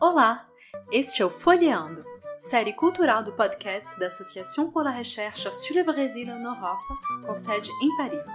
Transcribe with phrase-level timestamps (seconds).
[0.00, 0.46] Olá,
[0.92, 2.04] este é o Folheando,
[2.38, 6.84] série cultural do podcast da Associação pour la Recherche sur le Brésil en Europe,
[7.26, 8.26] com sede em Paris.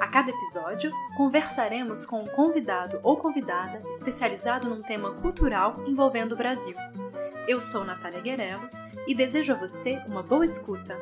[0.00, 6.36] A cada episódio, conversaremos com um convidado ou convidada especializado num tema cultural envolvendo o
[6.36, 6.76] Brasil.
[7.48, 8.74] Eu sou Natália Guerelos
[9.06, 10.98] e desejo a você uma boa escuta.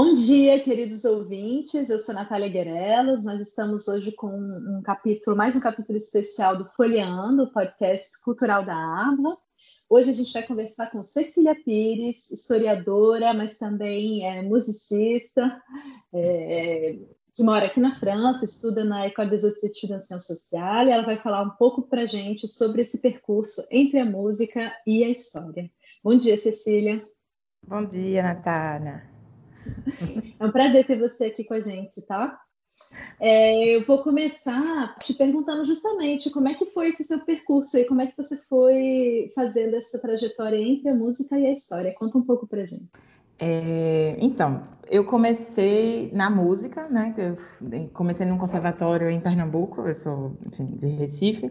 [0.00, 1.90] Bom dia, queridos ouvintes.
[1.90, 3.24] Eu sou Natália Guerelos.
[3.24, 8.64] Nós estamos hoje com um capítulo, mais um capítulo especial do Folheando, o podcast cultural
[8.64, 9.36] da Arla.
[9.90, 15.60] Hoje a gente vai conversar com Cecília Pires, historiadora, mas também é musicista,
[16.14, 16.96] é,
[17.32, 20.94] que mora aqui na França, estuda na École des Hautes Études en Sciences Sociales.
[20.94, 25.08] Ela vai falar um pouco para gente sobre esse percurso entre a música e a
[25.08, 25.68] história.
[26.04, 27.04] Bom dia, Cecília.
[27.66, 29.17] Bom dia, Natália.
[30.38, 32.38] É um prazer ter você aqui com a gente, tá?
[33.20, 37.86] É, eu vou começar te perguntando justamente como é que foi esse seu percurso aí,
[37.86, 41.94] como é que você foi fazendo essa trajetória entre a música e a história.
[41.94, 42.88] Conta um pouco pra gente.
[43.40, 47.14] É, então, eu comecei na música, né?
[47.16, 51.50] Eu comecei num conservatório em Pernambuco, eu sou enfim, de Recife,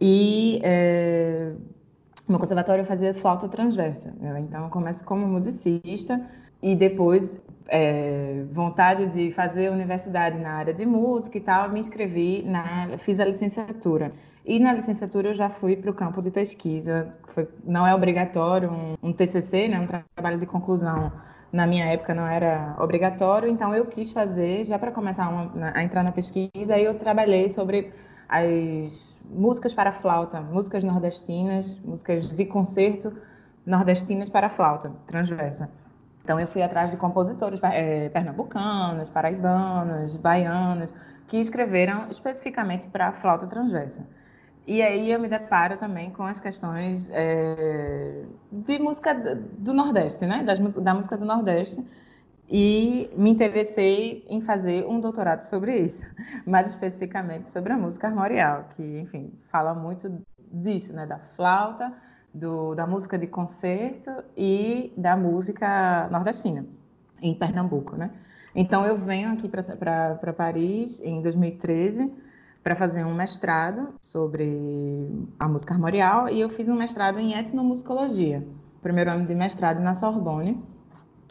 [0.00, 1.52] e é,
[2.28, 4.12] no conservatório eu fazia flauta transversa.
[4.20, 4.40] Né?
[4.40, 6.20] Então, eu começo como musicista
[6.62, 12.42] e depois é, vontade de fazer universidade na área de música e tal, me inscrevi
[12.42, 14.12] na, fiz a licenciatura.
[14.44, 17.10] E na licenciatura eu já fui para o campo de pesquisa.
[17.28, 21.12] Foi, não é obrigatório um, um TCC, né, um trabalho de conclusão.
[21.52, 25.82] Na minha época não era obrigatório, então eu quis fazer já para começar uma, a
[25.82, 26.74] entrar na pesquisa.
[26.74, 27.92] Aí eu trabalhei sobre
[28.28, 33.12] as músicas para flauta, músicas nordestinas, músicas de concerto
[33.64, 35.70] nordestinas para flauta transversa.
[36.22, 40.92] Então, eu fui atrás de compositores é, pernambucanos, paraibanos, baianos,
[41.26, 44.06] que escreveram especificamente para flauta transversa.
[44.66, 50.42] E aí eu me deparo também com as questões é, de música do Nordeste, né?
[50.44, 51.82] Das, da música do Nordeste.
[52.50, 56.02] E me interessei em fazer um doutorado sobre isso,
[56.46, 60.10] mais especificamente sobre a música armorial, que, enfim, fala muito
[60.50, 61.04] disso, né?
[61.04, 61.92] Da flauta,
[62.32, 66.64] do, da música de concerto e da música nordestina,
[67.20, 68.10] em Pernambuco, né?
[68.54, 72.10] Então, eu venho aqui para Paris em 2013
[72.62, 75.06] para fazer um mestrado sobre
[75.38, 78.42] a música armorial e eu fiz um mestrado em etnomusicologia.
[78.82, 80.62] Primeiro ano de mestrado na Sorbonne,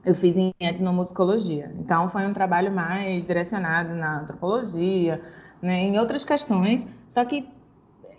[0.06, 1.72] eu fiz em etnomusicologia.
[1.80, 5.22] Então, foi um trabalho mais direcionado na antropologia,
[5.62, 7.48] né, em outras questões, só que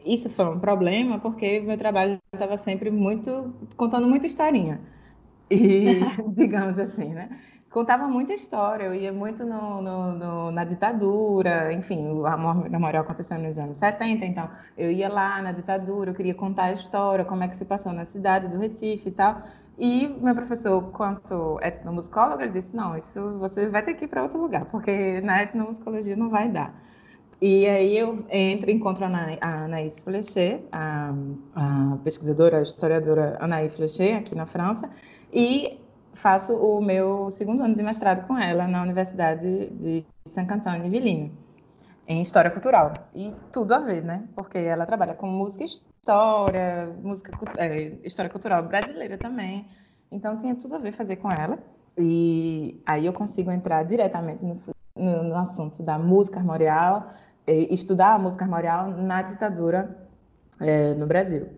[0.05, 4.81] isso foi um problema porque meu trabalho estava sempre muito contando muita historinha
[5.51, 6.01] e
[6.37, 7.29] digamos assim, né?
[7.71, 13.39] Contava muita história, eu ia muito no, no, no, na ditadura, enfim, amor memorial aconteceu
[13.39, 17.45] nos anos 70, então eu ia lá na ditadura, eu queria contar a história, como
[17.45, 19.43] é que se passou na cidade do Recife e tal.
[19.79, 24.25] E meu professor, quanto etnomusicólogo, ele disse: não, isso você vai ter que ir para
[24.25, 26.75] outro lugar, porque na etnomusicologia não vai dar.
[27.41, 31.15] E aí eu entro, encontro a Anaïs Flechet, a,
[31.55, 34.91] a pesquisadora, a historiadora Anaïs Flechet, aqui na França,
[35.33, 35.81] e
[36.15, 41.33] faço o meu segundo ano de mestrado com ela na Universidade de Saint-Quentin de Yvelines,
[42.09, 42.93] em História Cultural.
[43.15, 44.25] E tudo a ver, né?
[44.35, 45.65] Porque ela trabalha com música
[46.09, 49.69] história, música, é, história cultural brasileira também.
[50.11, 51.59] Então tinha tudo a ver fazer com ela.
[51.99, 54.55] E aí eu consigo entrar diretamente no,
[54.97, 57.13] no, no assunto da música armorial,
[57.47, 60.09] estudar a música armorial na ditadura
[60.61, 61.49] é, no Brasil.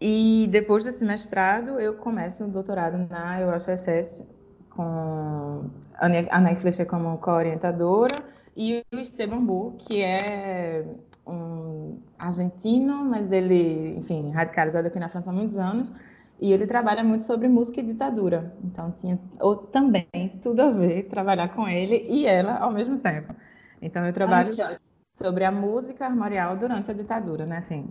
[0.00, 4.24] E depois desse mestrado, eu começo um doutorado na UHSS
[4.70, 8.22] com a Anaí Flecha como co-orientadora
[8.56, 10.84] e o Esteban Bu, que é
[11.26, 15.92] um argentino, mas ele, enfim, radicalizado aqui na França há muitos anos,
[16.40, 18.54] e ele trabalha muito sobre música e ditadura.
[18.64, 20.06] Então tinha ou, também
[20.42, 23.34] tudo a ver trabalhar com ele e ela ao mesmo tempo.
[23.80, 24.76] Então eu trabalho Ai,
[25.16, 27.58] sobre a música armorial durante a ditadura, né?
[27.58, 27.88] Assim,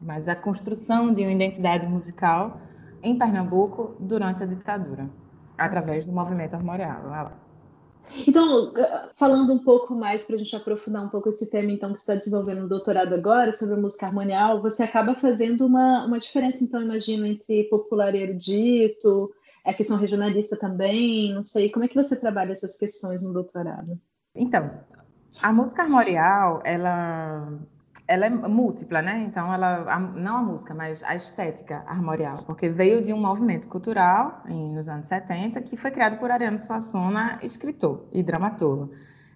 [0.00, 2.60] mas a construção de uma identidade musical
[3.02, 5.08] em Pernambuco durante a ditadura,
[5.56, 7.02] através do movimento armorial.
[8.26, 8.72] Então,
[9.14, 12.02] falando um pouco mais para a gente aprofundar um pouco esse tema, então, que você
[12.02, 16.82] está desenvolvendo no doutorado agora, sobre música harmonial, você acaba fazendo uma, uma diferença, então,
[16.82, 19.30] imagino, entre popular e erudito,
[19.64, 24.00] a questão regionalista também, não sei, como é que você trabalha essas questões no doutorado?
[24.34, 24.70] Então,
[25.42, 27.52] a música armorial, ela
[28.08, 29.22] ela é múltipla, né?
[29.28, 33.68] Então, ela, a, não a música, mas a estética armorial, porque veio de um movimento
[33.68, 38.90] cultural em, nos anos 70 que foi criado por Ariano Suassuna, escritor e dramaturgo.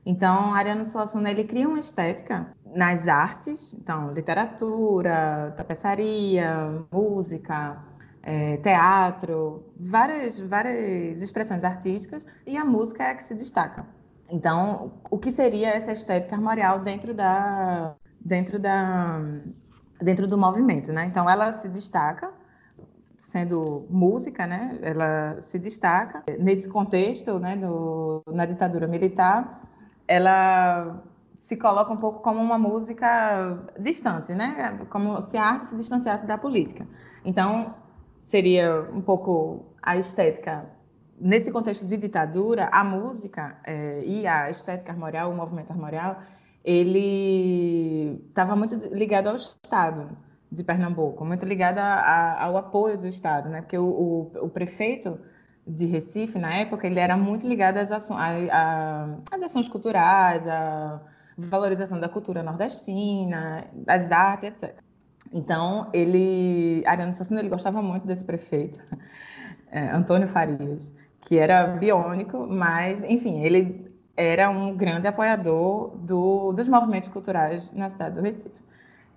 [0.04, 7.78] Então, Ariano Suassuna ele cria uma estética nas artes, então literatura, tapeçaria, música,
[8.22, 13.86] é, teatro, várias várias expressões artísticas e a música é a que se destaca.
[14.30, 19.20] Então, o que seria essa estética armorial dentro da dentro, da,
[20.00, 21.06] dentro do movimento, né?
[21.06, 22.30] Então, ela se destaca
[23.16, 24.78] sendo música, né?
[24.82, 27.56] Ela se destaca nesse contexto, né?
[27.56, 29.62] Do, na ditadura militar,
[30.06, 31.02] ela
[31.36, 34.80] se coloca um pouco como uma música distante, né?
[34.90, 36.86] Como se a arte se distanciasse da política.
[37.24, 37.74] Então,
[38.22, 40.64] seria um pouco a estética
[41.18, 46.20] nesse contexto de ditadura, a música é, e a estética armorial, o movimento armorial,
[46.64, 50.16] ele estava muito ligado ao Estado
[50.50, 53.62] de Pernambuco, muito ligado a, a, ao apoio do Estado, né?
[53.62, 55.18] Porque o, o, o, prefeito
[55.66, 61.00] de Recife, na época, ele era muito ligado às, aço, a, às ações culturais, à
[61.36, 64.76] valorização da cultura nordestina, das artes, etc.
[65.32, 68.78] Então, ele, Ariano Suassuna, ele gostava muito desse prefeito,
[69.72, 76.68] é, Antônio Farias, que era biônico, mas, enfim, ele era um grande apoiador do, dos
[76.68, 78.62] movimentos culturais na cidade do Recife.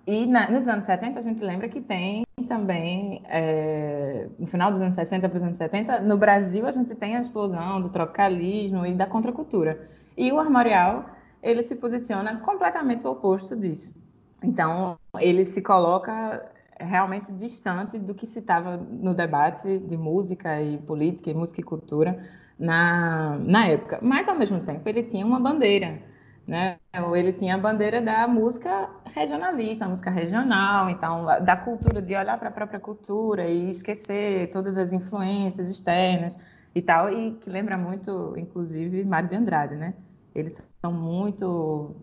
[0.06, 4.80] E na, nos anos 70, a gente lembra que tem também, é, no final dos
[4.80, 8.86] anos 60 para os anos 70, no Brasil a gente tem a explosão do tropicalismo
[8.86, 9.88] e da contracultura.
[10.16, 11.06] E o armorial,
[11.42, 13.94] ele se posiciona completamente o oposto disso.
[14.42, 16.44] Então, ele se coloca
[16.78, 21.64] realmente distante do que se estava no debate de música e política, e música e
[21.64, 22.22] cultura,
[22.58, 23.98] na, na época.
[24.02, 26.02] Mas, ao mesmo tempo, ele tinha uma bandeira,
[26.46, 26.78] né?
[27.14, 32.38] Ele tinha a bandeira da música regionalista, a música regional, então, da cultura, de olhar
[32.38, 36.36] para a própria cultura e esquecer todas as influências externas
[36.74, 39.94] e tal, e que lembra muito, inclusive, Mário de Andrade, né?
[40.34, 40.54] Eles
[40.84, 41.96] são muito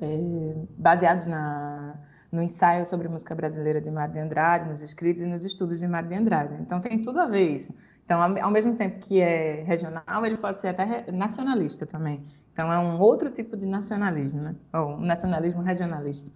[0.00, 1.94] é, baseados na,
[2.30, 5.86] no ensaio sobre música brasileira de Mário de Andrade, nos escritos e nos estudos de
[5.88, 6.54] Mário de Andrade.
[6.60, 7.74] Então, tem tudo a ver isso.
[8.12, 12.22] Então, ao mesmo tempo que é regional, ele pode ser até nacionalista também.
[12.52, 14.54] Então, é um outro tipo de nacionalismo, né?
[14.74, 16.30] Ou um nacionalismo regionalista.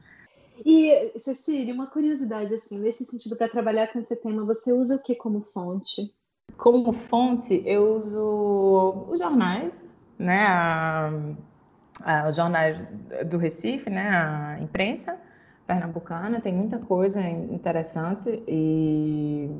[0.65, 5.03] E, Cecília, uma curiosidade, assim, nesse sentido, para trabalhar com esse tema, você usa o
[5.03, 6.15] que como fonte?
[6.57, 9.85] Como fonte, eu uso os jornais,
[10.19, 10.47] né?
[10.47, 11.13] A,
[12.01, 12.83] a, os jornais
[13.27, 14.09] do Recife, né?
[14.09, 15.15] A imprensa
[15.67, 19.51] pernambucana, tem muita coisa interessante e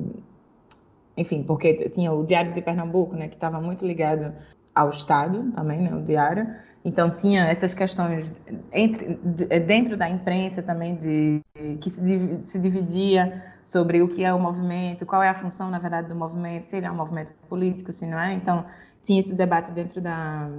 [1.17, 4.33] enfim, porque tinha o Diário de Pernambuco, né, que estava muito ligado
[4.73, 6.47] ao Estado também, né, o Diário.
[6.85, 8.27] Então tinha essas questões
[8.71, 9.19] entre,
[9.49, 11.41] eh, dentro da imprensa também de
[11.81, 15.79] que se, se dividia sobre o que é o movimento, qual é a função na
[15.79, 18.33] verdade do movimento, se ele é um movimento político, se não é.
[18.33, 18.63] Então
[19.03, 20.49] tinha esse debate dentro da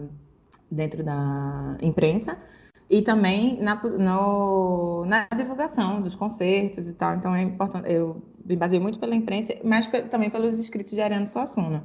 [0.70, 2.36] dentro da imprensa
[2.88, 7.14] e também na, no, na divulgação dos concertos e tal.
[7.16, 11.26] Então é importante, eu me baseio muito pela imprensa, mas também pelos escritos de Ariano
[11.26, 11.84] Suassuna.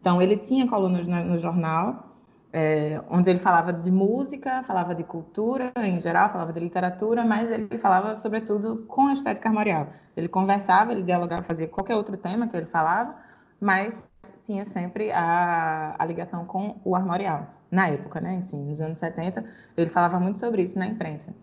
[0.00, 2.14] Então ele tinha colunas no, no jornal,
[2.52, 7.50] é, onde ele falava de música, falava de cultura em geral, falava de literatura, mas
[7.50, 9.88] ele falava sobretudo com a estética armorial.
[10.16, 13.16] Ele conversava, ele dialogava, fazia qualquer outro tema que ele falava,
[13.64, 14.10] mas
[14.44, 18.36] tinha sempre a, a ligação com o armorial, na época, né?
[18.36, 19.42] Assim, nos anos 70,
[19.74, 21.34] ele falava muito sobre isso na imprensa.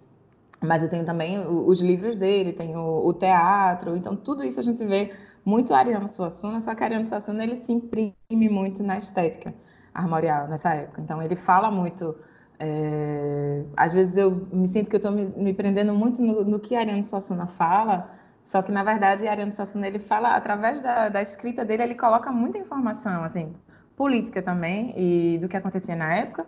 [0.62, 4.86] Mas eu tenho também os livros dele, tenho o teatro, então tudo isso a gente
[4.86, 5.12] vê
[5.44, 9.52] muito Ariano Suassuna, só que Ariano Suassuna ele se imprime muito na estética
[9.92, 11.02] armorial nessa época.
[11.02, 12.16] Então ele fala muito.
[12.60, 13.64] É...
[13.76, 16.76] Às vezes eu me sinto que eu estou me, me, prendendo muito no, no que
[16.76, 18.12] Ariano Suassuna fala,
[18.46, 22.32] só que, na verdade, Ariano Suassuna, ele fala, através da, da, escrita dele, ele coloca
[22.32, 23.54] muita informação, assim,
[23.96, 26.46] política também, e do que acontecia na época,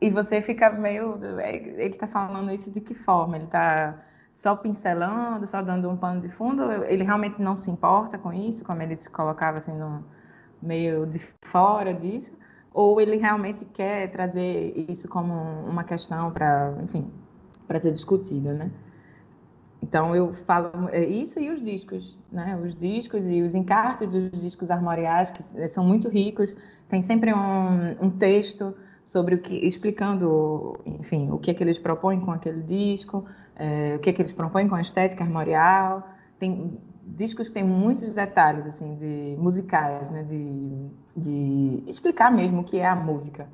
[0.00, 1.18] e você fica meio...
[1.40, 3.36] Ele está falando isso de que forma?
[3.36, 3.94] Ele está
[4.34, 6.62] só pincelando, só dando um pano de fundo?
[6.84, 10.04] Ele realmente não se importa com isso, como ele se colocava, assim, no,
[10.62, 12.36] meio de fora disso?
[12.72, 17.10] Ou ele realmente quer trazer isso como uma questão para, enfim,
[17.66, 18.70] para ser discutida, né?
[19.82, 22.58] Então eu falo é isso e os discos, né?
[22.62, 26.54] Os discos e os encartes dos discos armoriais que são muito ricos.
[26.88, 31.78] Tem sempre um, um texto sobre o que, explicando, enfim, o que é que eles
[31.78, 33.24] propõem com aquele disco,
[33.56, 36.08] é, o que é que eles propõem com a estética armorial.
[36.38, 42.64] Tem discos que têm muitos detalhes, assim, de musicais, né, de, de explicar mesmo o
[42.64, 43.48] que é a música.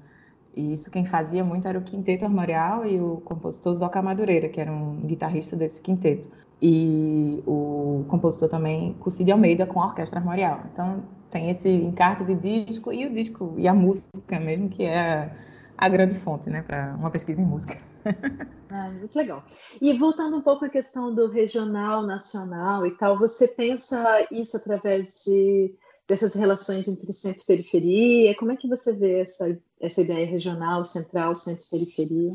[0.56, 4.58] E isso quem fazia muito era o Quinteto Armorial e o compositor Zoca Madureira, que
[4.58, 6.28] era um guitarrista desse quinteto.
[6.62, 10.62] E o compositor também, Cucide Almeida, com a Orquestra Armorial.
[10.72, 15.30] Então, tem esse encarte de disco e o disco e a música mesmo, que é
[15.76, 17.76] a grande fonte, né, para uma pesquisa em música.
[18.68, 19.44] Ah, muito legal.
[19.80, 25.22] E voltando um pouco à questão do regional, nacional e tal, você pensa isso através
[25.24, 25.72] de
[26.08, 28.36] dessas relações entre centro e periferia?
[28.36, 32.32] Como é que você vê essa, essa ideia regional, central, centro-periferia?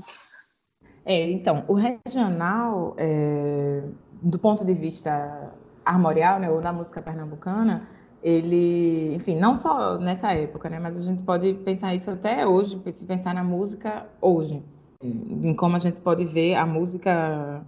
[1.06, 3.84] É, então, o regional, é,
[4.22, 7.88] do ponto de vista armorial, né, ou da música pernambucana,
[8.22, 12.80] ele, enfim, não só nessa época, né, mas a gente pode pensar isso até hoje,
[12.92, 14.64] se pensar na música hoje,
[15.04, 17.66] em como a gente pode ver a música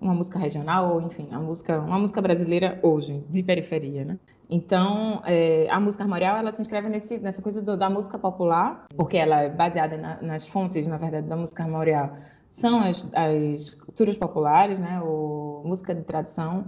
[0.00, 5.22] uma música regional ou enfim a música uma música brasileira hoje de periferia né então,
[5.24, 9.16] é, a música armorial, ela se inscreve nesse, nessa coisa do, da música popular, porque
[9.16, 12.16] ela é baseada na, nas fontes, na verdade, da música armorial.
[12.50, 16.66] São as, as culturas populares, né, ou música de tradição,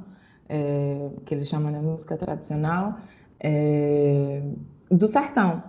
[0.49, 2.97] é, que eles chamam de música tradicional,
[3.39, 4.43] é,
[4.91, 5.63] do sertão.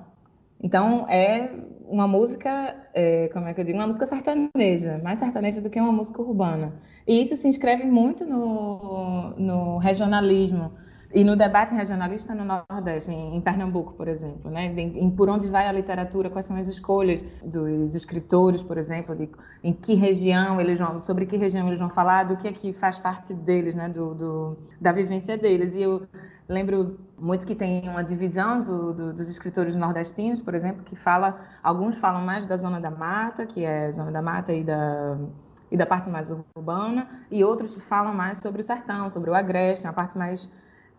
[0.61, 1.51] Então, é
[1.87, 5.79] uma música, é, como é que eu digo, uma música sertaneja, mais sertaneja do que
[5.79, 6.73] uma música urbana.
[7.07, 10.71] E isso se inscreve muito no, no regionalismo,
[11.13, 14.65] e no debate regionalista no Nordeste, em, em Pernambuco, por exemplo, né?
[14.65, 19.15] Em, em, por onde vai a literatura, quais são as escolhas dos escritores, por exemplo,
[19.15, 19.29] de
[19.63, 22.73] em que região eles vão, sobre que região eles vão falar, do que é que
[22.73, 23.87] faz parte deles, né?
[23.87, 25.73] Do, do da vivência deles.
[25.73, 26.05] E eu
[26.47, 31.39] lembro muito que tem uma divisão do, do, dos escritores nordestinos, por exemplo, que fala,
[31.61, 35.17] alguns falam mais da zona da mata, que é zona da mata e da
[35.69, 39.85] e da parte mais urbana, e outros falam mais sobre o sertão, sobre o agreste,
[39.85, 40.49] a parte mais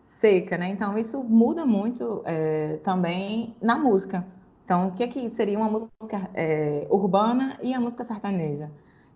[0.05, 0.69] seca, né?
[0.69, 4.25] Então isso muda muito é, também na música.
[4.65, 8.69] Então, o que, é que seria uma música é, urbana e a música sertaneja?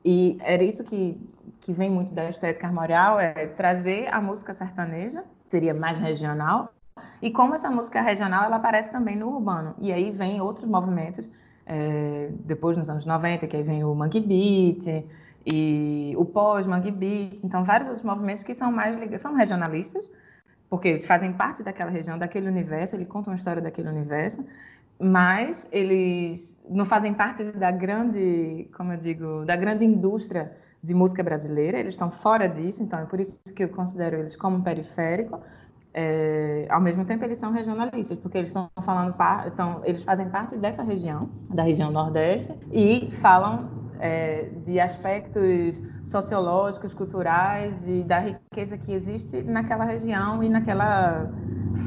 [0.04, 1.16] E era isso que,
[1.62, 5.24] que vem muito da estética armorial, é trazer a música sertaneja,
[5.54, 6.74] seria mais regional,
[7.22, 9.76] e como essa música regional, ela aparece também no urbano.
[9.80, 11.30] E aí vem outros movimentos,
[11.66, 15.06] é, depois nos anos 90, que aí vem o Monkey Beat,
[15.46, 20.10] e o pós-Monkey Beat, então vários outros movimentos que são mais são regionalistas,
[20.70, 24.44] porque fazem parte daquela região, daquele universo, ele conta uma história daquele universo,
[25.00, 30.52] mas eles não fazem parte da grande, como eu digo, da grande indústria
[30.84, 34.36] de música brasileira, eles estão fora disso, então é por isso que eu considero eles
[34.36, 35.40] como periférico.
[35.94, 39.16] É, ao mesmo tempo, eles são regionalistas, porque eles estão falando,
[39.48, 46.94] estão, eles fazem parte dessa região, da região Nordeste, e falam é, de aspectos sociológicos,
[46.94, 51.32] culturais e da riqueza que existe naquela região e naquela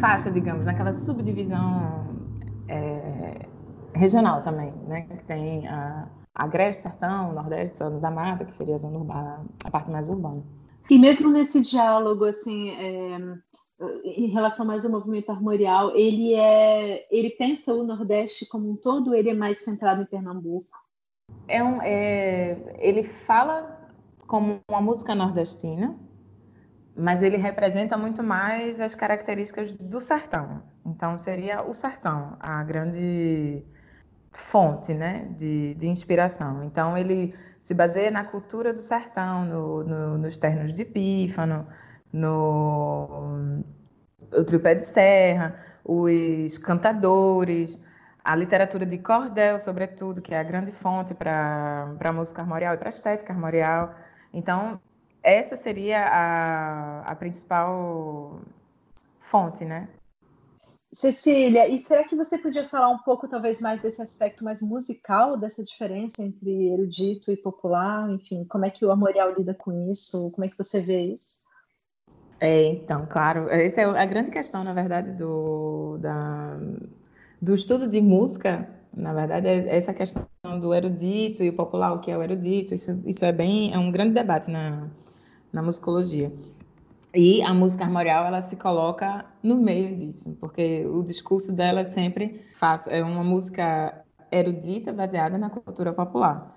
[0.01, 2.07] faixa, digamos, naquela subdivisão
[2.69, 3.47] é,
[3.93, 5.03] regional também, né?
[5.03, 9.71] Que tem a, Agreste, Sertão, Nordeste, Zona da Mata, que seria a zona urbana, a
[9.71, 10.43] parte mais urbana.
[10.91, 13.19] E mesmo nesse diálogo, assim, é,
[14.05, 19.09] em relação mais ao movimento armorial, ele é, ele pensa o Nordeste como um todo,
[19.09, 20.79] ou ele é mais centrado em Pernambuco?
[21.49, 23.91] É um, é, ele fala
[24.27, 25.99] como uma música nordestina,
[26.95, 30.63] mas ele representa muito mais as características do sertão.
[30.85, 33.65] Então, seria o sertão, a grande
[34.37, 36.63] fonte né, de, de inspiração.
[36.65, 41.67] Então, ele se baseia na cultura do sertão, no, no, nos ternos de pífano,
[42.13, 43.63] no
[44.33, 47.81] o tripé de serra, os cantadores,
[48.23, 52.79] a literatura de cordel, sobretudo, que é a grande fonte para a música armorial e
[52.79, 53.95] para a estética armorial.
[54.33, 54.81] Então,
[55.23, 58.41] essa seria a, a principal
[59.21, 59.89] fonte, né?
[60.97, 65.37] Cecília, e será que você podia falar um pouco, talvez, mais desse aspecto mais musical,
[65.37, 68.11] dessa diferença entre erudito e popular?
[68.11, 70.33] Enfim, como é que o Armorial lida com isso?
[70.33, 71.45] Como é que você vê isso?
[72.41, 76.59] É, então, claro, essa é a grande questão, na verdade, do, da,
[77.43, 80.27] do estudo de música, na verdade, é essa questão
[80.59, 83.79] do erudito e o popular, o que é o erudito, isso, isso é bem, é
[83.79, 84.89] um grande debate na,
[85.53, 86.33] na musicologia.
[87.17, 91.85] E a música armorial, ela se coloca no meio disso, porque o discurso dela é
[91.85, 96.55] sempre fácil, é uma música erudita baseada na cultura popular.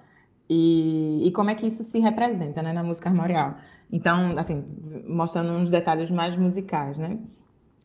[0.49, 3.55] E, e como é que isso se representa né, na música armorial?
[3.89, 4.65] Então, assim,
[5.07, 7.17] mostrando uns detalhes mais musicais, né?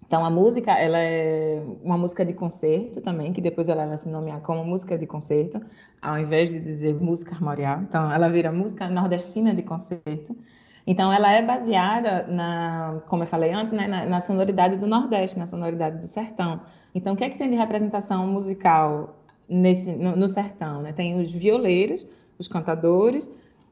[0.04, 4.08] Então, a música, ela é uma música de concerto também, que depois ela vai se
[4.08, 5.60] nomear como música de concerto,
[6.02, 7.82] ao invés de dizer música armorial.
[7.82, 10.36] Então, ela vira música nordestina de concerto.
[10.86, 15.38] Então, ela é baseada na, como eu falei antes, né, na, na, sonoridade do Nordeste,
[15.38, 16.60] na sonoridade do sertão.
[16.94, 19.16] Então, o que é que tem de representação musical
[19.48, 20.82] nesse, no, no sertão?
[20.82, 20.92] Né?
[20.92, 22.06] Tem os violeiros,
[22.38, 23.28] os cantadores,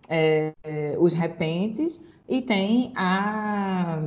[0.09, 0.54] é,
[0.99, 4.00] os repentes e tem a,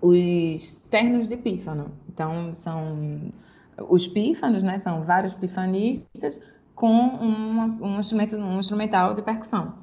[0.00, 1.92] os ternos de pífano.
[2.08, 3.32] Então, são
[3.88, 4.78] os pífanos, né?
[4.78, 6.40] São vários pifanistas
[6.74, 9.74] com uma, um, instrumento, um instrumental de percussão,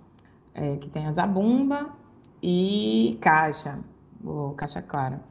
[0.53, 2.02] é, que tem a zabumba
[2.43, 3.79] e caixa,
[4.21, 5.21] ou caixa clara.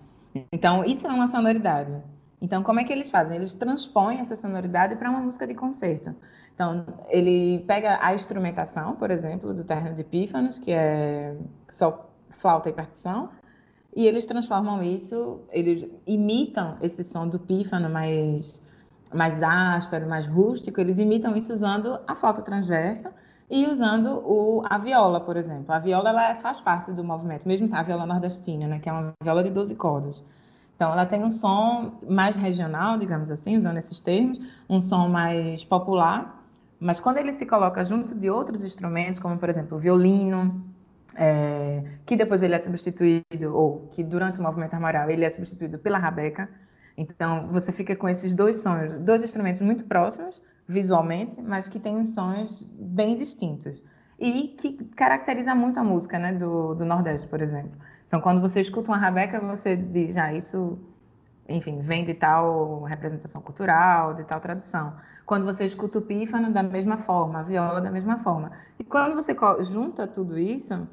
[0.50, 1.92] Então, isso é uma sonoridade.
[2.40, 3.36] Então, como é que eles fazem?
[3.36, 6.14] Eles transpõem essa sonoridade para uma música de concerto.
[6.54, 11.36] Então, ele pega a instrumentação, por exemplo, do terno de pífanos, que é
[11.68, 13.28] só flauta e percussão,
[13.94, 18.62] e eles transformam isso, eles imitam esse som do pífano mais,
[19.12, 23.12] mais áspero, mais rústico, eles imitam isso usando a flauta transversa
[23.52, 25.70] e usando o, a viola, por exemplo.
[25.74, 29.12] A viola ela faz parte do movimento, mesmo a viola nordestina, né, que é uma
[29.22, 30.24] viola de 12 cordas.
[30.74, 34.40] Então, ela tem um som mais regional, digamos assim, usando esses termos,
[34.70, 36.42] um som mais popular,
[36.80, 40.64] mas quando ele se coloca junto de outros instrumentos, como, por exemplo, o violino,
[41.14, 45.78] é, que depois ele é substituído, ou que durante o movimento armorial ele é substituído
[45.78, 46.48] pela rabeca.
[46.96, 52.04] Então, você fica com esses dois sons, dois instrumentos muito próximos visualmente, mas que têm
[52.06, 53.82] sons bem distintos.
[54.18, 57.72] E que caracteriza muito a música né, do, do Nordeste, por exemplo.
[58.06, 60.78] Então, quando você escuta uma rabeca, você diz, ah, isso,
[61.48, 64.94] enfim, vem de tal representação cultural, de tal tradição.
[65.26, 68.52] Quando você escuta o pífano, da mesma forma, a viola, da mesma forma.
[68.78, 70.86] E quando você junta tudo isso,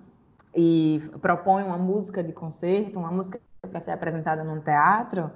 [0.55, 5.29] e propõe uma música de concerto, uma música para ser apresentada num teatro.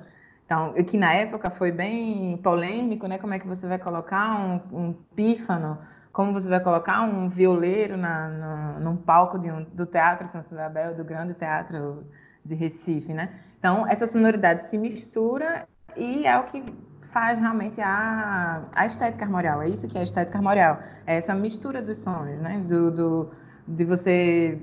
[0.53, 3.17] Então, que na época foi bem polêmico, né?
[3.17, 5.79] Como é que você vai colocar um, um pífano,
[6.11, 10.93] como você vai colocar um violeiro na, na, num palco um, do Teatro Santa Isabel,
[10.93, 12.05] do Grande Teatro
[12.45, 13.31] de Recife, né?
[13.57, 15.67] Então, essa sonoridade se mistura
[15.97, 16.63] e é o que
[17.11, 19.59] faz realmente a, a estética armorial.
[19.63, 20.77] É isso que é a estética armorial.
[21.07, 22.63] É essa mistura dos sons, né?
[22.67, 23.31] Do, do,
[23.67, 24.61] de você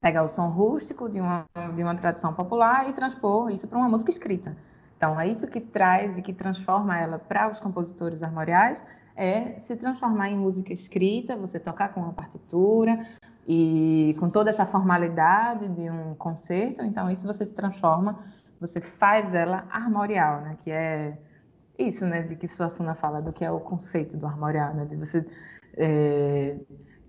[0.00, 1.44] pegar o som rústico de uma,
[1.74, 4.56] de uma tradição popular e transpor isso para uma música escrita.
[5.04, 8.82] Então, é isso que traz e que transforma ela para os compositores armoriais,
[9.14, 13.06] é se transformar em música escrita, você tocar com uma partitura
[13.46, 16.82] e com toda essa formalidade de um concerto.
[16.82, 18.18] Então, isso você se transforma,
[18.58, 20.56] você faz ela armorial, né?
[20.64, 21.18] Que é
[21.78, 22.22] isso, né?
[22.22, 24.86] De que Suassuna fala do que é o conceito do armorial, né?
[24.86, 25.22] De você
[25.76, 26.56] é,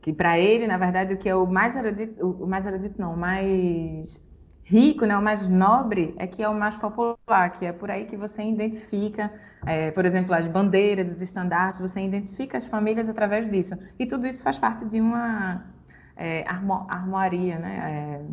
[0.02, 3.14] que para ele, na verdade, o que é o mais erudito, o mais erudito não,
[3.14, 4.22] o mais
[4.66, 8.06] rico, né, o mais nobre, é que é o mais popular, que é por aí
[8.06, 9.32] que você identifica,
[9.66, 13.78] é, por exemplo, as bandeiras, os estandartes, você identifica as famílias através disso.
[14.00, 15.64] E tudo isso faz parte de uma
[16.18, 18.26] é, armo, armoaria, né?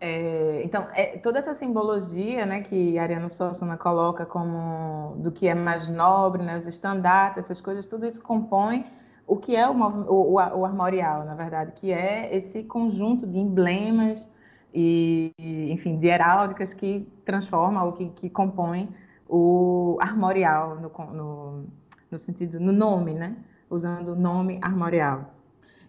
[0.00, 5.48] É, é então, é, toda essa simbologia né, que Ariano Suassuna coloca como do que
[5.48, 8.86] é mais nobre, né, os estandartes, essas coisas, tudo isso compõe
[9.26, 14.30] o que é o, o, o, armorial, na verdade, que é esse conjunto de emblemas
[14.78, 15.32] e,
[15.72, 18.90] enfim, de heráldicas que transforma ou que, que compõem
[19.26, 21.64] o armorial no, no,
[22.10, 23.34] no, sentido, no nome, né?
[23.70, 25.34] Usando o nome armorial.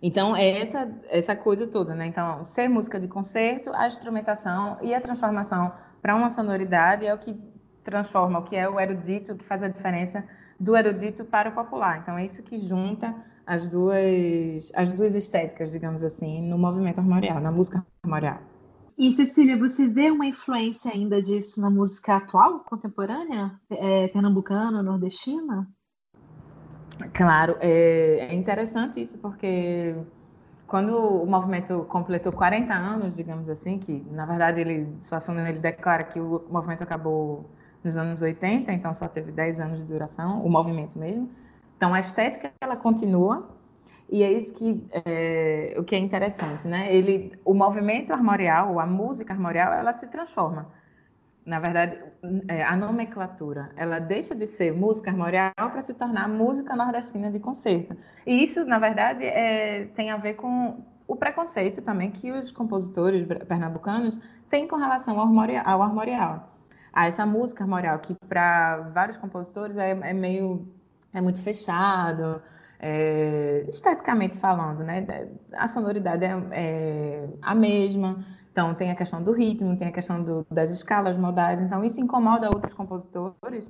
[0.01, 2.07] Então, é essa, essa coisa toda, né?
[2.07, 7.17] Então, ser música de concerto, a instrumentação e a transformação para uma sonoridade é o
[7.17, 7.37] que
[7.83, 10.23] transforma, o que é o erudito, o que faz a diferença
[10.57, 11.99] do erudito para o popular.
[12.01, 13.13] Então é isso que junta
[13.45, 18.39] as duas, as duas estéticas, digamos assim, no movimento armorial, na música armorial.
[18.97, 25.69] E Cecília, você vê uma influência ainda disso na música atual, contemporânea, é, pernambucana, nordestina?
[27.13, 29.95] Claro, é, é interessante isso porque
[30.65, 36.03] quando o movimento completou 40 anos, digamos assim, que na verdade ele, Suassuna, ele declara
[36.03, 37.47] que o movimento acabou
[37.83, 41.29] nos anos 80, então só teve 10 anos de duração, o movimento mesmo.
[41.77, 43.47] Então a estética ela continua
[44.09, 46.93] e é isso que é, o que é interessante, né?
[46.93, 50.67] Ele, o movimento armorial, a música armorial, ela se transforma.
[51.45, 51.97] Na verdade,
[52.49, 57.39] é, a nomenclatura, ela deixa de ser música armorial para se tornar música nordestina de
[57.39, 57.95] concerto.
[58.25, 63.25] E isso, na verdade, é, tem a ver com o preconceito também que os compositores
[63.47, 65.63] pernambucanos têm com relação ao armorial.
[65.65, 66.57] Ao armorial
[66.97, 70.67] a essa música armorial, que para vários compositores é, é, meio
[71.13, 72.41] é muito fechado,
[72.79, 75.05] é, esteticamente falando, né?
[75.53, 80.23] A sonoridade é, é, a mesma, Então, tem a questão do ritmo, tem a questão
[80.23, 81.61] do, das escalas modais.
[81.61, 83.67] Então, isso incomoda outros compositores,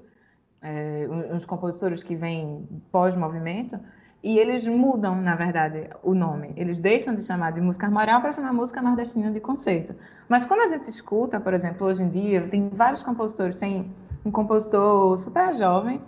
[0.62, 3.80] é, uns compositores que vêm pós-movimento,
[4.24, 6.54] e eles mudam, na verdade, o nome.
[6.56, 9.96] Eles deixam de chamar de música armorial para chamar música nordestina de concerto.
[10.28, 13.92] Mas quando a gente escuta, por exemplo, hoje em dia, tem vários compositores, tem
[14.26, 16.02] um compositor super jovem,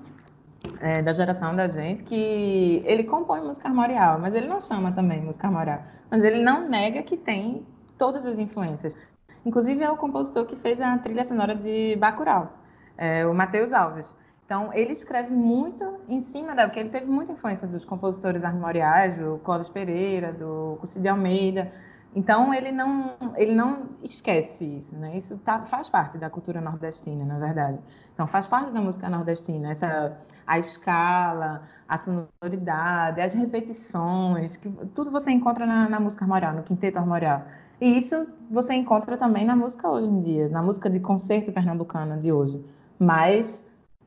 [0.80, 5.22] é, da geração da gente, que ele compõe música armorial, mas ele não chama também
[5.22, 5.82] música armorial.
[6.10, 7.65] Mas ele não nega que tem
[7.98, 8.95] todas as influências.
[9.45, 12.52] Inclusive é o compositor que fez a trilha sonora de Bacurau,
[12.98, 14.06] é, o Matheus Alves.
[14.45, 16.63] Então, ele escreve muito em cima da...
[16.65, 21.72] Porque ele teve muita influência dos compositores armoriais, do Clóvis Pereira, do de Almeida.
[22.15, 25.15] Então, ele não, ele não esquece isso, né?
[25.15, 27.80] Isso tá, faz parte da cultura nordestina, na verdade.
[28.13, 35.12] Então, faz parte da música nordestina, essa, a escala, a sonoridade, as repetições, que, tudo
[35.12, 37.43] você encontra na, na música armorial, no quinteto armorial.
[37.80, 42.17] E isso você encontra também na música hoje em dia, na música de concerto pernambucana
[42.17, 42.63] de hoje.
[42.98, 43.65] Mas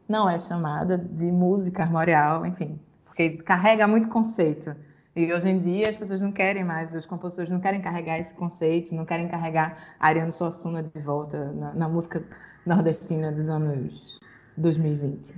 [0.08, 4.74] não é chamada de música armorial, enfim, porque carrega muito conceito.
[5.14, 8.32] E hoje em dia as pessoas não querem mais, os compositores não querem carregar esse
[8.32, 12.24] conceito, não querem carregar Ariano Suassuna de volta na, na música
[12.64, 14.18] nordestina dos anos
[14.56, 15.34] 2020.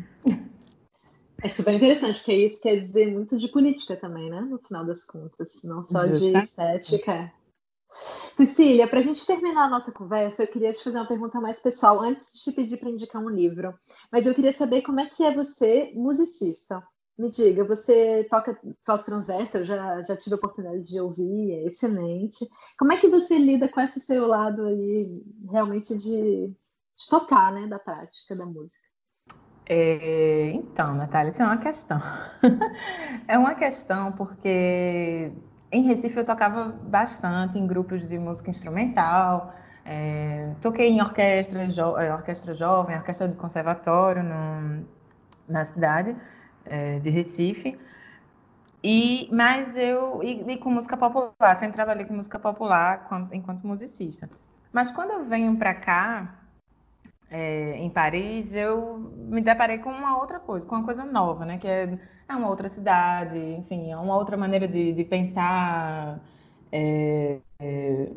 [1.42, 4.40] É super interessante, porque isso quer dizer muito de política também, né?
[4.40, 6.24] No final das contas, não só Justa.
[6.24, 7.32] de estética.
[7.90, 11.60] Cecília, para a gente terminar a nossa conversa, eu queria te fazer uma pergunta mais
[11.60, 13.74] pessoal, antes de te pedir para indicar um livro.
[14.10, 16.82] Mas eu queria saber como é que é você, musicista.
[17.16, 21.66] Me diga, você toca flauta transversa, eu já, já tive a oportunidade de ouvir, é
[21.66, 22.44] excelente.
[22.77, 27.68] Como é que você lida com esse seu lado aí, realmente de, de tocar, né,
[27.68, 28.85] da prática da música?
[29.66, 32.00] É, então, Natália, isso é uma questão.
[33.29, 35.31] é uma questão porque
[35.70, 41.96] em Recife eu tocava bastante em grupos de música instrumental, é, toquei em orquestra, jo,
[41.96, 44.85] é, orquestra jovem, orquestra de conservatório no,
[45.48, 46.16] na cidade
[46.66, 47.79] é, de Recife.
[48.83, 53.66] E, mas eu, e, e, com música popular, sempre trabalhei com música popular enquanto, enquanto
[53.66, 54.29] musicista.
[54.72, 56.35] Mas quando eu venho para cá,
[57.31, 61.59] é, em Paris, eu me deparei com uma outra coisa, com uma coisa nova, né?
[61.59, 61.98] Que é,
[62.29, 66.20] é uma outra cidade, enfim, é uma outra maneira de, de pensar
[66.70, 68.09] é, é,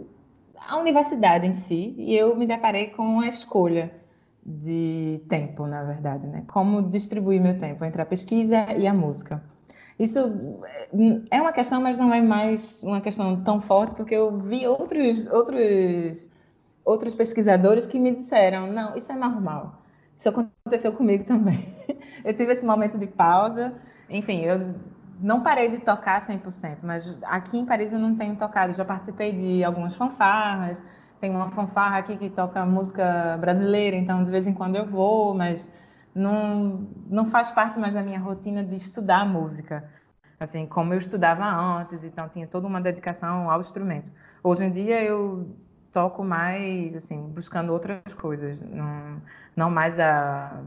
[0.68, 1.96] a universidade em si.
[1.98, 3.92] E eu me deparei com a escolha
[4.48, 6.46] de tempo, na verdade, né?
[6.48, 9.44] Como distribuir meu tempo entre a pesquisa e a música.
[10.00, 10.20] Isso
[11.32, 15.28] é uma questão, mas não é mais uma questão tão forte, porque eu vi outros,
[15.28, 16.28] outros
[16.86, 19.82] outros pesquisadores que me disseram: não, isso é normal.
[20.18, 21.76] Isso aconteceu comigo também.
[22.24, 23.74] Eu tive esse momento de pausa.
[24.10, 24.76] Enfim, eu
[25.20, 28.74] não parei de tocar 100%, mas aqui em Paris eu não tenho tocado.
[28.74, 30.82] Já participei de algumas fanfarras.
[31.20, 35.34] Tem uma fanfarra aqui que toca música brasileira, então de vez em quando eu vou,
[35.34, 35.70] mas
[36.14, 39.90] não, não faz parte mais da minha rotina de estudar música.
[40.40, 44.12] Assim, como eu estudava antes, então tinha toda uma dedicação ao instrumento.
[44.44, 45.56] Hoje em dia eu
[45.92, 49.22] toco mais, assim, buscando outras coisas, não,
[49.56, 50.62] não mais a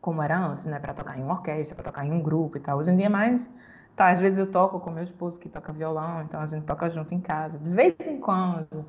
[0.00, 2.60] como era antes, né, para tocar em uma orquestra, para tocar em um grupo e
[2.60, 2.78] tal.
[2.78, 3.50] Hoje em dia é mais,
[3.96, 6.90] tá, às vezes eu toco com meu esposo que toca violão, então a gente toca
[6.90, 8.86] junto em casa, de vez em quando.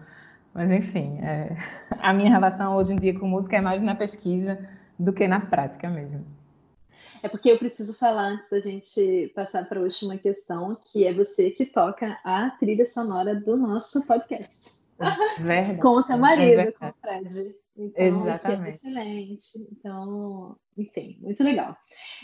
[0.56, 1.54] Mas enfim, é,
[2.00, 4.58] a minha relação hoje em dia com música é mais na pesquisa
[4.98, 6.26] do que na prática mesmo.
[7.22, 11.13] É porque eu preciso falar antes da gente passar para a última questão, que é
[11.13, 14.80] você que toca a trilha sonora do nosso podcast.
[15.39, 15.80] Verdade.
[15.84, 17.56] com o seu marido, é com o Fred.
[17.78, 18.70] Então, Exatamente.
[18.70, 19.68] É excelente.
[19.72, 21.76] Então, enfim, muito legal.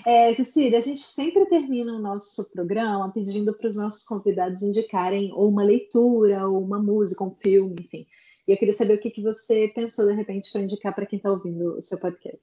[0.05, 5.31] É, Cecília, a gente sempre termina o nosso programa pedindo para os nossos convidados indicarem
[5.33, 8.07] ou uma leitura, ou uma música, um filme, enfim.
[8.47, 11.17] E eu queria saber o que, que você pensou, de repente, para indicar para quem
[11.17, 12.41] está ouvindo o seu podcast.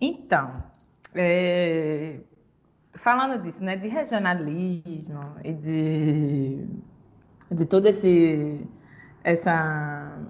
[0.00, 0.62] Então,
[1.14, 2.20] é...
[2.94, 6.66] falando disso, né, de regionalismo e de,
[7.54, 8.66] de todo esse
[9.24, 10.26] essa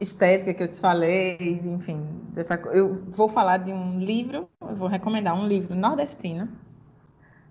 [0.00, 4.88] estética que eu te falei, enfim, dessa, eu vou falar de um livro, eu vou
[4.88, 6.48] recomendar um livro nordestino,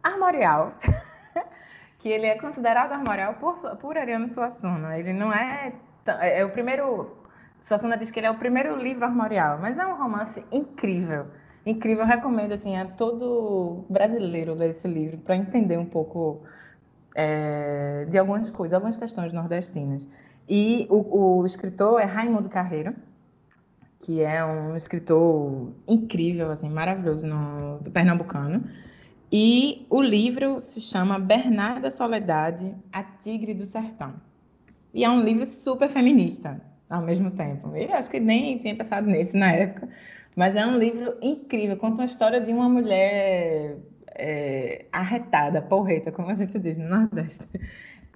[0.01, 0.73] armorial,
[1.99, 4.97] que ele é considerado armorial por, por Ariano Suassuna.
[4.97, 5.73] Ele não é,
[6.05, 7.17] é, é o primeiro,
[7.61, 11.25] Suassuna diz que ele é o primeiro livro armorial, mas é um romance incrível,
[11.65, 12.03] incrível.
[12.03, 16.43] Eu recomendo assim a todo brasileiro ler esse livro para entender um pouco
[17.13, 20.07] é, de algumas coisas, algumas questões nordestinas.
[20.47, 22.95] E o, o escritor é Raimundo Carreiro,
[23.99, 28.63] que é um escritor incrível, assim, maravilhoso, no, do pernambucano.
[29.31, 34.13] E o livro se chama Bernarda Soledade, A Tigre do Sertão.
[34.93, 37.75] E é um livro super feminista ao mesmo tempo.
[37.75, 39.89] Eu acho que nem tinha pensado nisso na época,
[40.35, 41.75] mas é um livro incrível.
[41.75, 43.77] Conta uma história de uma mulher
[44.15, 47.45] é, arretada, porreta, como a gente diz no Nordeste.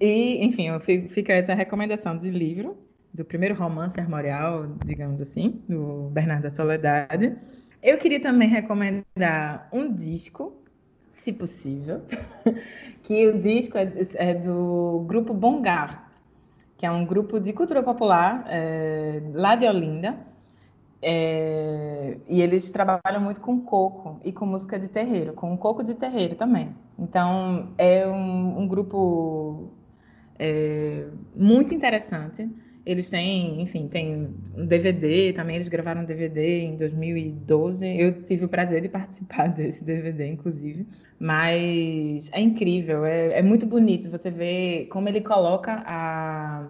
[0.02, 0.66] E, enfim,
[1.10, 2.76] fica essa recomendação de livro,
[3.14, 7.36] do primeiro romance armorial, digamos assim, do Bernardo da Soledade.
[7.80, 10.60] Eu queria também recomendar um disco,
[11.12, 12.02] se possível,
[13.04, 16.10] que o disco é, é do grupo Bongar,
[16.76, 20.18] que é um grupo de cultura popular é, lá de Olinda.
[21.00, 25.94] É, e eles trabalham muito com coco e com música de terreiro, com coco de
[25.94, 26.74] terreiro também.
[26.98, 29.70] Então, é um, um grupo
[30.42, 32.50] é, muito interessante.
[32.84, 37.86] Eles têm, enfim, tem um DVD também, eles gravaram um DVD em 2012.
[37.86, 40.84] Eu tive o prazer de participar desse DVD, inclusive.
[41.16, 46.66] Mas é incrível, é, é muito bonito você ver como ele coloca a,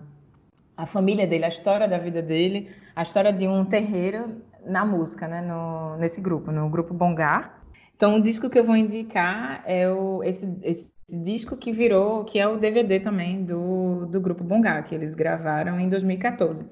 [0.76, 5.26] a família dele, a história da vida dele, a história de um terreiro na música,
[5.26, 7.62] né, no, nesse grupo, no grupo Bongar.
[7.96, 12.38] Então, o disco que eu vou indicar é o, esse, esse disco que virou, que
[12.38, 16.64] é o DVD também do, do grupo Bongá, que eles gravaram em 2014,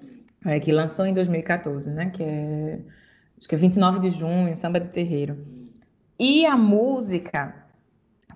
[0.45, 2.11] é, que lançou em 2014, né?
[2.11, 2.81] Que é
[3.39, 5.39] acho que é 29 de junho, Samba de Terreiro.
[6.19, 7.55] E a música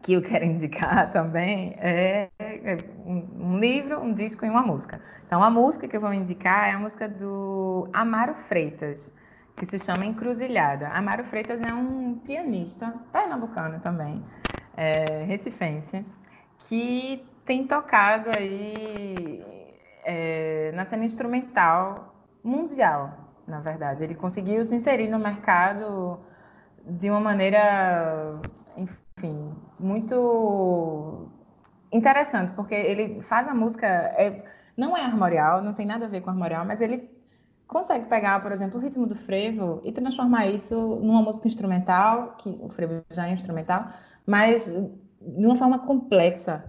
[0.02, 5.00] que eu quero indicar também é, é um livro, um disco e uma música.
[5.26, 9.12] Então, a música que eu vou indicar é a música do Amaro Freitas,
[9.56, 10.88] que se chama Encruzilhada.
[10.88, 14.22] Amaro Freitas é um pianista pernambucano também
[14.76, 16.04] é, recifense,
[16.60, 19.44] que tem tocado aí
[20.04, 23.12] é, na cena instrumental mundial,
[23.46, 24.04] na verdade.
[24.04, 26.18] Ele conseguiu se inserir no mercado
[26.84, 28.40] de uma maneira,
[28.76, 31.28] enfim, muito
[31.92, 34.44] interessante, porque ele faz a música, é,
[34.76, 37.13] não é armorial, não tem nada a ver com armorial, mas ele
[37.66, 42.56] consegue pegar, por exemplo, o ritmo do frevo e transformar isso numa música instrumental, que
[42.60, 43.86] o frevo já é instrumental,
[44.26, 46.64] mas de uma forma complexa.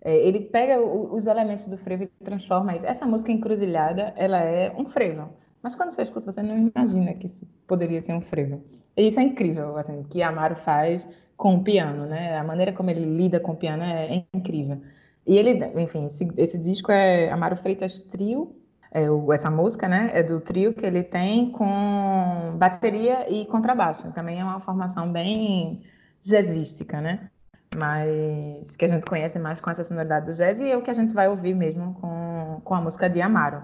[0.00, 2.86] É, ele pega os elementos do frevo e transforma isso.
[2.86, 5.30] Essa música Encruzilhada, ela é um frevo.
[5.62, 8.62] Mas quando você escuta, você não imagina que isso poderia ser um frevo.
[8.96, 12.36] E isso é incrível, assim, que Amaro faz com o piano, né?
[12.36, 14.82] A maneira como ele lida com o piano é, é incrível.
[15.26, 18.54] E ele, enfim, esse, esse disco é Amaro Freitas Trio,
[18.94, 24.12] é, o, essa música, né, é do trio que ele tem com bateria e contrabaixo.
[24.12, 25.82] Também é uma formação bem
[26.22, 27.28] jazzística, né?
[27.76, 30.90] Mas que a gente conhece mais com essa sonoridade do jazz e é o que
[30.90, 33.60] a gente vai ouvir mesmo com, com a música de Amaro.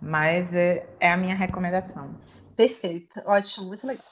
[0.00, 2.10] Mas é, é a minha recomendação.
[2.56, 4.02] Perfeito, ótimo, muito legal.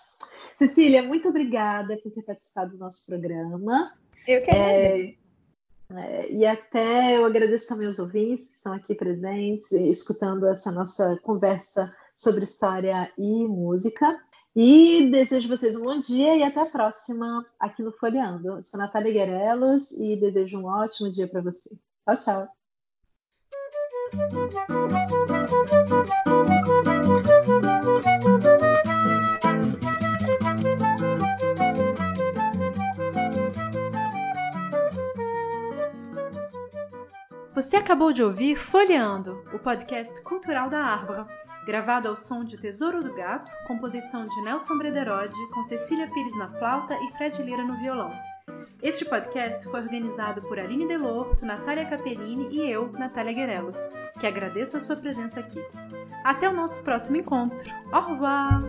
[0.57, 3.91] Cecília, muito obrigada por ter participado do nosso programa.
[4.29, 5.15] Eu que é,
[5.97, 11.19] é, e até eu agradeço também aos ouvintes que estão aqui presentes, escutando essa nossa
[11.23, 14.19] conversa sobre história e música.
[14.55, 18.63] E desejo vocês um bom dia e até a próxima aqui no Folheando.
[18.65, 21.77] Sou Natália Guerelos e desejo um ótimo dia para você.
[22.05, 22.49] Tchau,
[27.37, 27.60] tchau.
[37.61, 41.27] Você acabou de ouvir Folheando, o podcast cultural da Árvore,
[41.67, 46.49] gravado ao som de Tesouro do Gato, composição de Nelson Brederode, com Cecília Pires na
[46.49, 48.11] flauta e Fred Lira no violão.
[48.83, 53.77] Este podcast foi organizado por Aline Delorto, Natália Capellini e eu, Natália Guerelos,
[54.19, 55.63] que agradeço a sua presença aqui.
[56.25, 57.71] Até o nosso próximo encontro.
[57.93, 58.63] Au revoir!